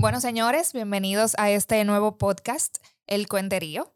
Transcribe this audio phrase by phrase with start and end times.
[0.00, 3.94] Bueno, señores, bienvenidos a este nuevo podcast, El Cuenterío.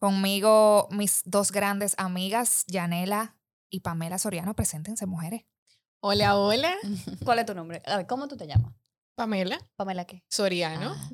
[0.00, 3.36] Conmigo, mis dos grandes amigas, Yanela
[3.70, 4.56] y Pamela Soriano.
[4.56, 5.44] Preséntense, mujeres.
[6.00, 6.74] Hola, hola.
[7.24, 7.80] ¿Cuál es tu nombre?
[7.86, 8.74] A ver, ¿cómo tú te llamas?
[9.14, 10.24] Pamela Pamela qué?
[10.28, 10.92] Soriano.
[10.92, 11.10] Ah.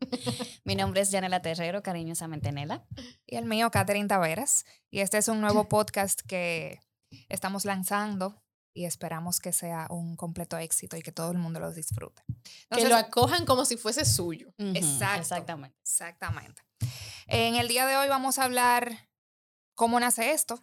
[0.64, 2.84] Mi nombre es Yanela Terrero, cariñosamente Nela.
[3.26, 4.66] Y el mío, Catherine Taveras.
[4.90, 6.80] Y este es un nuevo podcast que
[7.28, 8.41] estamos lanzando
[8.74, 12.22] y esperamos que sea un completo éxito y que todo el mundo lo disfrute.
[12.26, 14.54] que Entonces, lo acojan como si fuese suyo.
[14.58, 15.20] Exacto.
[15.20, 15.78] Exactamente.
[15.82, 16.62] Exactamente.
[17.26, 19.08] En el día de hoy vamos a hablar
[19.74, 20.62] cómo nace esto.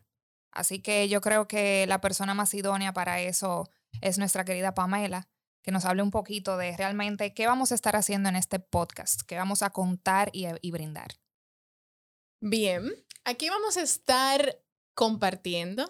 [0.52, 3.70] Así que yo creo que la persona más idónea para eso
[4.02, 5.30] es nuestra querida Pamela,
[5.62, 9.22] que nos hable un poquito de realmente qué vamos a estar haciendo en este podcast,
[9.22, 11.20] qué vamos a contar y, y brindar.
[12.41, 12.91] Bien,
[13.26, 14.59] aquí vamos a estar
[14.95, 15.89] compartiendo,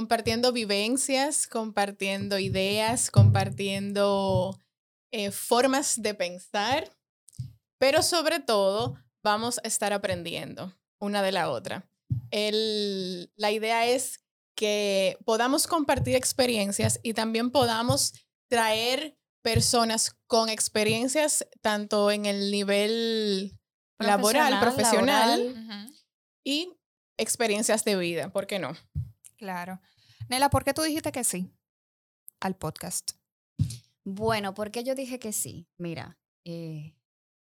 [0.00, 4.60] compartiendo vivencias, compartiendo ideas, compartiendo
[5.10, 6.90] eh, formas de pensar,
[7.78, 11.88] pero sobre todo vamos a estar aprendiendo una de la otra.
[12.30, 14.20] El- la idea es
[14.54, 18.12] que podamos compartir experiencias y también podamos
[18.50, 23.56] traer personas con experiencias tanto en el nivel
[23.98, 25.94] laboral, profesional laboral.
[26.44, 26.68] y
[27.18, 28.76] experiencias de vida, ¿por qué no?
[29.36, 29.80] Claro.
[30.28, 31.52] Nela, ¿por qué tú dijiste que sí
[32.40, 33.12] al podcast?
[34.04, 35.68] Bueno, ¿por qué yo dije que sí?
[35.78, 36.94] Mira, eh,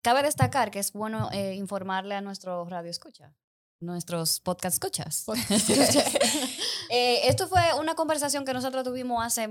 [0.03, 3.35] cabe destacar que es bueno eh, informarle a nuestro radio escucha,
[3.81, 5.25] nuestros podcast escuchas.
[6.91, 9.47] Eh, esto fue una conversación que nosotros tuvimos hace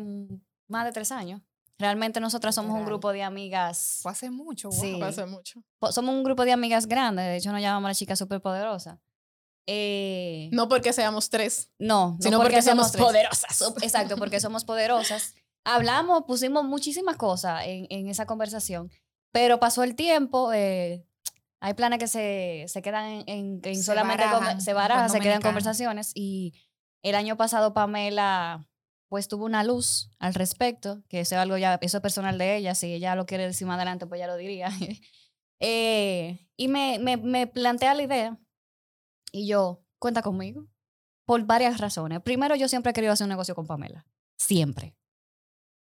[0.68, 1.40] más de tres años.
[1.78, 4.00] Realmente nosotras somos un grupo de amigas.
[4.02, 4.82] Fue hace mucho, wow.
[4.82, 4.98] Sí.
[5.00, 5.62] Pasa mucho.
[5.92, 7.26] Somos un grupo de amigas grandes.
[7.26, 8.98] De hecho, nos llamamos las chicas superpoderosas.
[9.68, 13.62] Eh, No porque seamos tres, no, no sino porque, somos poderosas.
[13.84, 15.34] Exacto, porque somos poderosas.
[15.66, 18.90] Hablamos, pusimos muchísimas cosas en, en esa conversación,
[19.34, 20.54] pero pasó el tiempo.
[20.54, 21.06] eh,
[21.60, 24.24] hay planes que se, se quedan en, en- Se solamente
[24.62, 26.12] se barajan, se quedan conversaciones.
[26.16, 26.54] Y
[27.04, 28.66] el año pasado Pamela
[29.10, 32.58] pues tuvo una luz al respecto, que eso es algo ya, eso es personal de
[32.58, 34.70] ella, si ella lo quiere decir más adelante, pues ya lo diría.
[35.60, 38.38] Eh, y me, me, me plantea la idea
[39.38, 40.68] y yo, cuenta conmigo,
[41.26, 42.22] por varias razones.
[42.22, 44.06] Primero, yo siempre he querido hacer un negocio con Pamela,
[44.38, 44.96] siempre.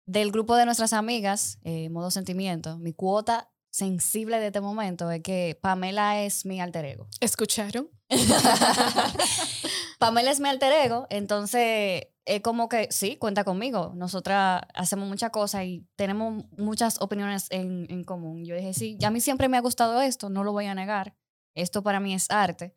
[0.06, 5.22] Del grupo de nuestras amigas, eh, Modo Sentimiento, mi cuota sensible de este momento es
[5.22, 7.08] que Pamela es mi alter ego.
[7.20, 7.90] ¿Escucharon?
[9.98, 13.92] Pamela es mi alter ego, entonces es como que sí, cuenta conmigo.
[13.94, 18.44] Nosotras hacemos muchas cosas y tenemos muchas opiniones en, en común.
[18.44, 20.74] Yo dije, sí, y a mí siempre me ha gustado esto, no lo voy a
[20.74, 21.14] negar.
[21.54, 22.74] Esto para mí es arte.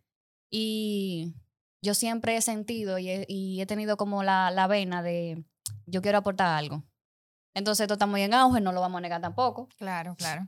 [0.52, 1.34] Y
[1.82, 5.44] yo siempre he sentido y he, y he tenido como la, la vena de
[5.86, 6.84] yo quiero aportar algo.
[7.54, 9.68] Entonces esto está muy en auge, no lo vamos a negar tampoco.
[9.78, 10.48] Claro, claro.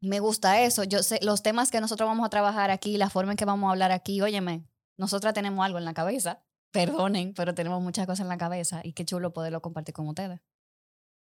[0.00, 0.84] Me gusta eso.
[0.84, 3.68] Yo sé, los temas que nosotros vamos a trabajar aquí, la forma en que vamos
[3.68, 4.64] a hablar aquí, óyeme,
[4.96, 6.44] nosotras tenemos algo en la cabeza.
[6.70, 10.40] Perdonen, pero tenemos muchas cosas en la cabeza y qué chulo poderlo compartir con ustedes.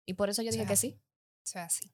[0.06, 0.98] Y por eso yo dije sea, que sí.
[0.98, 1.92] O sea, sí.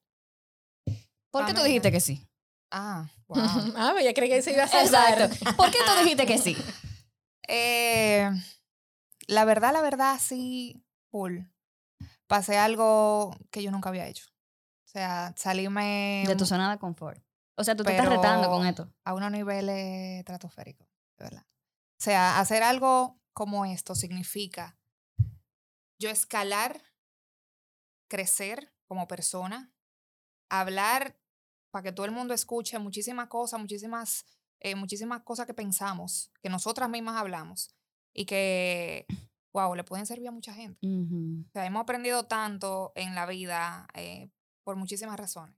[1.30, 2.29] ¿Por qué tú dijiste que sí?
[2.70, 3.38] Ah, wow.
[3.76, 5.22] ah, ya creí que se iba a salvar.
[5.22, 5.56] Exacto.
[5.56, 6.56] ¿Por qué tú dijiste que sí?
[7.48, 8.30] Eh,
[9.26, 11.40] la verdad, la verdad, sí, full.
[12.26, 14.26] Pasé algo que yo nunca había hecho.
[14.86, 17.22] O sea, salirme De tu zona de confort.
[17.56, 18.92] O sea, tú te estás retando con esto.
[19.04, 20.88] a unos niveles estratosféricos,
[21.18, 21.46] de verdad.
[21.98, 24.78] O sea, hacer algo como esto significa
[25.98, 26.82] yo escalar,
[28.08, 29.72] crecer como persona,
[30.48, 31.19] hablar
[31.70, 34.26] para que todo el mundo escuche muchísimas cosas, muchísimas,
[34.60, 37.74] eh, muchísimas cosas que pensamos, que nosotras mismas hablamos
[38.12, 39.06] y que,
[39.52, 40.78] wow, le pueden servir a mucha gente.
[40.86, 41.44] Ujú.
[41.48, 44.30] O sea, hemos aprendido tanto en la vida eh,
[44.64, 45.56] por muchísimas razones.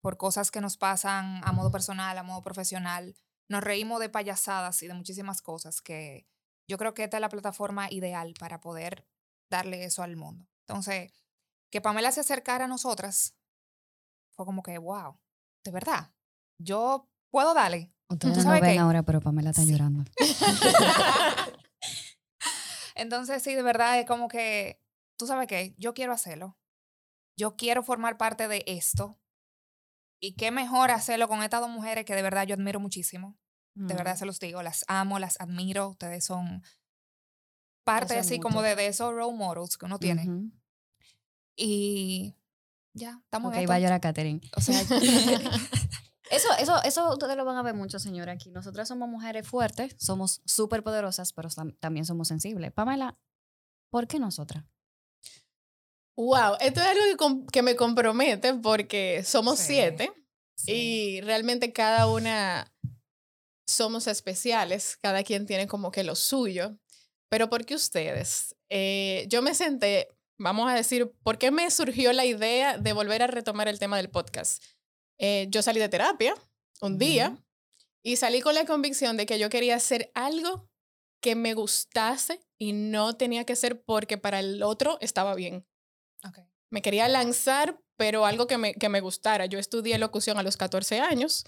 [0.00, 3.14] Por cosas que nos pasan a modo personal, a modo profesional.
[3.48, 6.26] Nos reímos de payasadas y de muchísimas cosas que
[6.68, 9.06] yo creo que esta es la plataforma ideal para poder
[9.50, 10.48] darle eso al mundo.
[10.66, 11.12] Entonces,
[11.70, 13.36] que Pamela se acercara a nosotras
[14.30, 15.18] fue como que, wow,
[15.64, 16.12] de verdad,
[16.58, 17.92] yo puedo darle.
[18.08, 18.78] Ustedes ¿Tú no ven qué?
[18.78, 19.70] ahora, pero Pamela está Sí.
[19.70, 20.04] llorando.
[22.94, 24.82] Entonces, sí, de verdad es como que,
[25.16, 26.58] tú sabes qué, yo quiero hacerlo.
[27.36, 29.18] Yo quiero formar parte de esto.
[30.20, 33.38] Y qué mejor hacerlo con estas dos mujeres que de verdad yo admiro muchísimo.
[33.74, 35.88] De verdad se los digo, las amo, las admiro.
[35.90, 36.62] Ustedes son
[37.84, 40.50] parte así como de, de esos role models que uno tiene.
[41.56, 42.34] Y
[42.92, 43.84] ya, estamos Ok, en va a esto.
[43.84, 44.40] llorar Katherine.
[44.56, 44.80] O sea,
[46.30, 48.50] Eso, eso, eso ustedes lo van a ver mucho, señora, aquí.
[48.52, 52.70] Nosotras somos mujeres fuertes, somos súper poderosas, pero tam- también somos sensibles.
[52.72, 53.18] Pamela,
[53.90, 54.64] ¿por qué nosotras?
[56.16, 59.66] Wow, esto es algo que, me compromete porque somos Sí.
[59.74, 60.12] siete
[60.56, 60.72] Sí.
[60.72, 62.72] y realmente cada una
[63.66, 66.78] somos especiales, cada quien tiene como que lo suyo.
[67.28, 68.54] Pero ¿por qué ustedes?
[68.68, 70.08] Eh, yo me senté,
[70.40, 73.98] vamos a decir, ¿por qué me surgió la idea de volver a retomar el tema
[73.98, 74.64] del podcast?
[75.18, 76.34] Eh, yo salí de terapia
[76.80, 77.36] un día
[78.02, 80.66] y salí con la convicción de que yo quería hacer algo
[81.22, 85.66] que me gustase y no tenía que ser porque para el otro estaba bien.
[86.70, 89.44] Me quería lanzar, pero algo que me, que me gustara.
[89.44, 91.44] Yo estudié locución a los 14 años,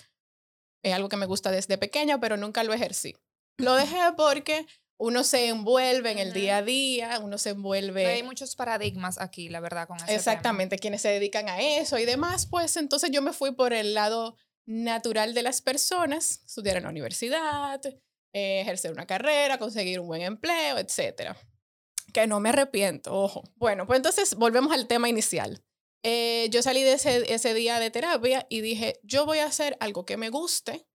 [0.82, 3.16] es algo que me gusta desde pequeña, pero nunca lo ejercí.
[3.56, 4.66] Lo dejé porque
[4.98, 8.06] uno se envuelve en el día a día, uno se envuelve...
[8.06, 10.16] Hay muchos paradigmas aquí, la verdad, con ese tema.
[10.16, 13.94] Exactamente, quienes se dedican a eso y demás, pues entonces yo me fui por el
[13.94, 17.84] lado natural de las personas, estudiar en la universidad,
[18.32, 21.36] eh, ejercer una carrera, conseguir un buen empleo, etcétera.
[22.12, 23.42] Que no me arrepiento, ojo.
[23.56, 25.64] Bueno, pues entonces volvemos al tema inicial.
[26.04, 29.76] Eh, yo salí de ese, ese día de terapia y dije, yo voy a hacer
[29.80, 30.86] algo que me guste,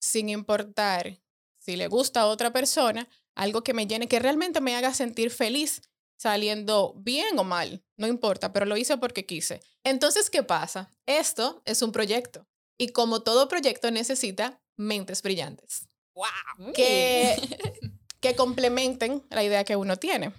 [0.00, 1.20] sin importar
[1.58, 5.30] si le gusta a otra persona, algo que me llene, que realmente me haga sentir
[5.30, 5.82] feliz
[6.18, 9.60] saliendo bien o mal, no importa, pero lo hice porque quise.
[9.82, 10.90] Entonces, ¿qué pasa?
[11.06, 12.46] Esto es un proyecto
[12.78, 16.72] y como todo proyecto necesita mentes brillantes ¡Wow!
[16.74, 17.36] que,
[18.20, 20.32] que complementen la idea que uno tiene.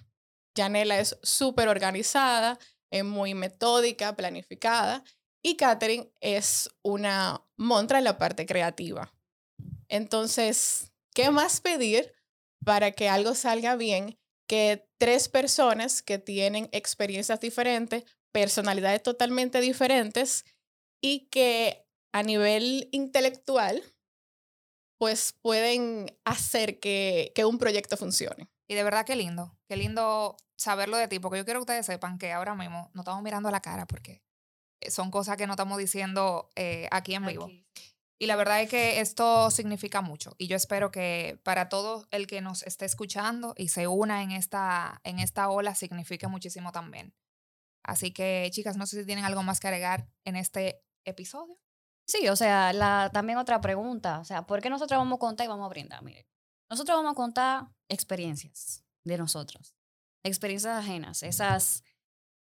[0.55, 2.59] Janela es súper organizada,
[2.91, 5.03] es muy metódica, planificada
[5.41, 9.13] y Catherine es una montra en la parte creativa.
[9.89, 12.13] Entonces, ¿qué más pedir
[12.63, 14.17] para que algo salga bien
[14.47, 20.45] que tres personas que tienen experiencias diferentes, personalidades totalmente diferentes
[21.01, 23.83] y que a nivel intelectual
[24.99, 28.49] pues pueden hacer que, que un proyecto funcione.
[28.69, 31.85] Y de verdad qué lindo, qué lindo saberlo de ti, porque yo quiero que ustedes
[31.85, 34.23] sepan que ahora mismo no estamos mirando a la cara porque
[34.79, 37.45] eh, son cosas que no estamos diciendo eh, aquí en vivo.
[37.45, 37.92] Aquí.
[38.23, 42.25] Y la verdad es que esto significa mucho y yo espero que para todo el
[42.25, 47.13] que nos esté escuchando y se una en esta, en esta ola signifique muchísimo también.
[47.83, 51.59] Así que chicas, no sé si tienen algo más que agregar en este episodio.
[52.07, 55.43] Sí, o sea, la, también otra pregunta, o sea, ¿por qué nosotros vamos a contar
[55.43, 56.01] y vamos a brindar?
[56.01, 56.25] Mire,
[56.69, 59.75] nosotros vamos a contar experiencias de nosotros,
[60.23, 61.83] experiencias ajenas, esas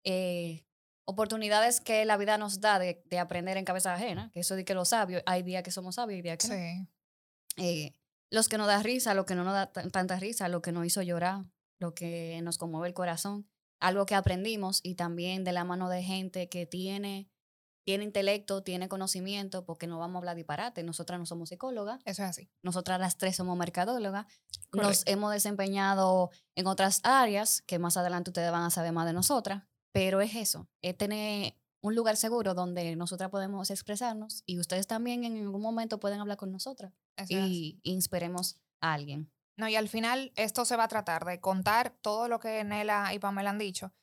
[0.06, 0.65] eh,
[1.06, 4.66] oportunidades que la vida nos da de, de aprender en cabeza ajena, que eso de
[4.66, 6.54] que los sabios, hay días que somos sabios y días que no.
[7.58, 7.96] Eh,
[8.32, 10.72] los que nos da risa, lo que no nos da tan- tanta risa, lo que
[10.72, 11.46] nos hizo llorar,
[11.80, 13.48] lo que nos conmueve el corazón,
[13.80, 17.30] algo que aprendimos y también de la mano de gente que tiene,
[17.86, 22.24] tiene intelecto, tiene conocimiento, porque no vamos a hablar disparate, nosotras no somos psicólogas, Eso
[22.24, 22.50] es así.
[22.64, 24.26] nosotras las tres somos mercadólogas,
[24.74, 29.14] nos hemos desempeñado en otras áreas que más adelante ustedes van a saber más de
[29.14, 29.64] nosotras,
[29.96, 35.24] pero es eso, es tener un lugar seguro donde nosotras podemos expresarnos y ustedes también
[35.24, 37.80] en algún momento pueden hablar con nosotras Eso es así.
[37.84, 39.32] y inspiremos a alguien.
[39.56, 43.14] No, y al final esto se va a tratar de contar todo lo que Nela
[43.14, 43.94] y Pamela han dicho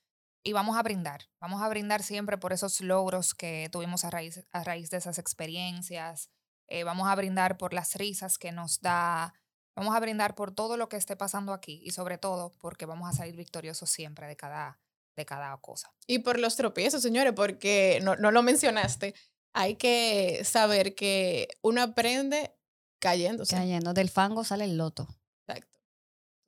[0.42, 1.28] y vamos a brindar.
[1.42, 5.18] Vamos a brindar siempre por esos logros que tuvimos a raíz, a raíz de esas
[5.18, 6.30] experiencias.
[6.68, 9.34] eh, vamos a brindar por las risas que nos da.
[9.76, 13.10] Vamos a brindar por todo lo que esté pasando aquí y sobre todo porque vamos
[13.10, 14.80] a salir victoriosos siempre de cada,
[15.16, 15.92] de cada cosa.
[16.06, 19.14] Y por los tropiezos, señores, porque no, no lo mencionaste,
[19.52, 22.54] hay que saber que uno aprende
[22.98, 23.54] cayéndose.
[23.56, 25.08] Cayendo del fango sale el loto.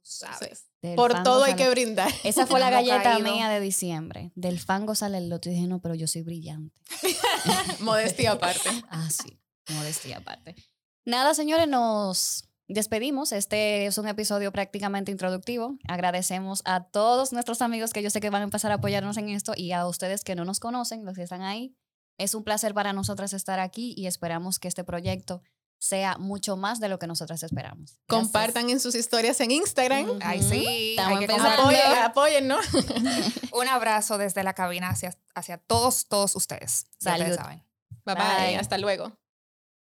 [0.07, 0.47] Exacto.
[0.83, 2.12] Del por todo hay sale- que brindar.
[2.25, 3.33] Esa fue la galleta caído.
[3.33, 4.33] mía de diciembre.
[4.35, 5.49] Del fango sale el loto.
[5.49, 6.77] Y dije, no, pero yo soy brillante.
[7.81, 8.69] Modestia aparte.
[8.91, 9.41] Ah, sí.
[9.71, 10.55] Modestia aparte.
[11.07, 13.33] Nada, señores, nos despedimos.
[13.33, 15.76] Este es un episodio prácticamente introductivo.
[15.88, 19.28] Agradecemos a todos nuestros amigos que yo sé que van a empezar a apoyarnos en
[19.28, 21.75] esto y a ustedes que no nos conocen, los que están ahí.
[22.18, 25.42] Es un placer para nosotras estar aquí y esperamos que este proyecto
[25.78, 27.90] sea mucho más de lo que nosotras esperamos.
[27.90, 28.06] Gracias.
[28.06, 30.09] Compartan en sus historias en Instagram.
[30.09, 30.18] Ujú.
[30.23, 30.97] Ay, sí.
[30.99, 31.33] Hay que.
[31.33, 32.59] Apoyen, apoyen, ¿no?
[33.52, 36.87] Un abrazo desde la cabina hacia, hacia todos, todos ustedes.
[37.00, 37.37] Ya ustedes Salud.
[37.37, 37.64] saben.
[38.06, 38.47] Bye bye.
[38.47, 38.56] Bye.
[38.56, 39.12] Hasta luego.